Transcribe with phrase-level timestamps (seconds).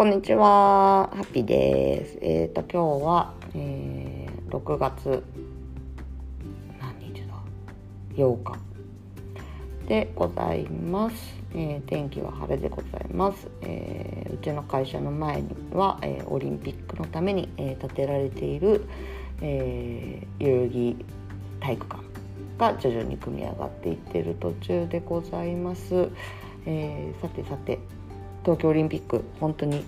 [0.00, 2.18] こんにちは、ハッピーです。
[2.22, 5.22] えっ、ー、と今日は、えー、6月
[6.80, 7.34] 何日だ
[8.16, 8.58] ?8 日
[9.86, 11.34] でございます。
[11.54, 13.46] えー、天気は晴れでございます。
[13.60, 18.86] えー、うちの会社の前には、えー、オリンピックのために、えー、建てられている、
[19.42, 21.04] えー、代々木
[21.60, 22.02] 体育館
[22.56, 26.08] が徐々に組み上がっていってる途中でございます。
[26.64, 27.78] えー、さてさて
[28.42, 29.84] 東京オリンピック本当に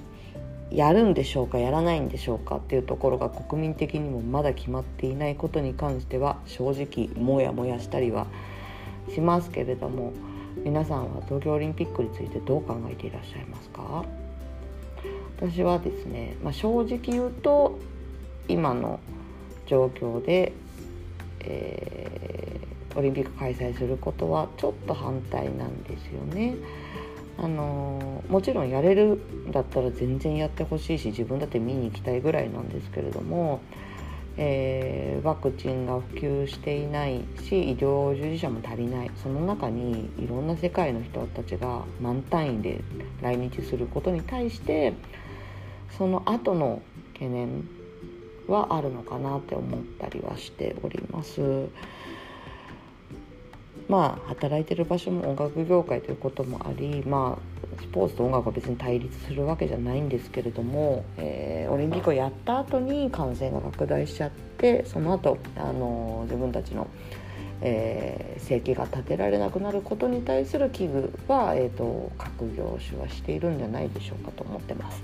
[0.70, 1.58] やるんでしょうか？
[1.58, 2.56] やらないんでしょうか？
[2.56, 8.26] っていうところが国民的にもまだ決まっていないことに関しては正直モヤモヤしたりは
[9.12, 10.12] しますけれども
[10.64, 14.04] 皆さんは東京オリンピックについてどう考えていらっしゃいますか？
[15.38, 17.78] 私はですね、まあ、正直言うと
[18.48, 19.00] 今の
[19.66, 20.52] 状況で、
[21.40, 26.54] えー、オリンピック開催することはちょっと反対なんですよね。
[27.42, 33.60] あのもちろんやれるんだったら全然やってほしいし自分だって見に行きたいぐらいなんですけれども、
[34.36, 42.80] えー、ワクチンが普及していないし医療従事者も足りないその中にいろんな世界の人たちが満単位で
[43.20, 44.92] 来日することに対して
[45.98, 46.80] その後の
[47.14, 47.68] 懸念
[48.46, 51.68] はあるのかなって思ったりはしております。
[53.88, 66.86] まあ働いてる場所も音楽業界ということもありまあスポーツと音楽は別に対立するわけじゃないんですけれども、えー、オリンピックをやった後に感染が拡大しちゃってその後あの自分たちの、
[67.60, 75.02] えー、生計が立てられなくなることに対する危惧は、えーと、各業種はしているんじゃないでしょうかと思ってます。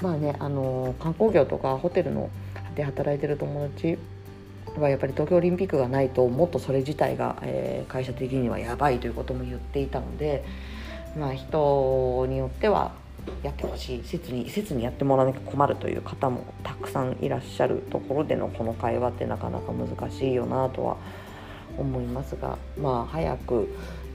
[0.00, 2.30] まあねあの観光業とかホテルの
[2.74, 3.98] で働いてる友達
[4.78, 10.44] はやっぱり東京オリンピックがないともっとそれ自体が、えー、会社的にはやばいということも言っていたので、
[11.16, 12.92] まあ、人によっては
[13.42, 20.96] やってほしい切に切にやってもらわなきゃ困るという方もたくさんいらっしゃるところでのこの会話ってなかなか難しいよなとは
[21.78, 23.68] 思いますがまあ早く、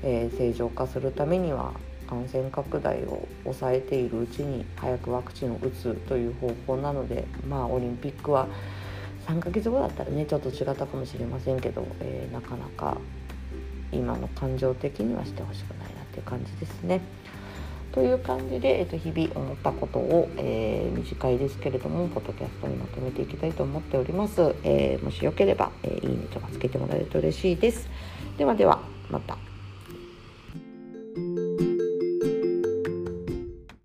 [0.03, 1.73] えー、正常化するためには
[2.07, 8.47] 感染拡大を抑えているうちに早くワクチンを打つという方法なのでまあオリンピックは
[9.27, 12.97] 3ヶ月後だったらねちょっと違ったかもしれませんけど、えー、なかなか
[13.91, 17.01] 今の感情的にはしてほしくないなっていう感じですね。
[17.91, 24.55] という感じで、えー、と日々思ったことを、えー、短いですけれどもポッドキャストにまとめていきたいと思っております。
[24.63, 27.89] えー、もしよければ、えいいねとかつけてもらえると嬉しいです。
[28.37, 28.79] ではでは
[29.09, 29.50] また。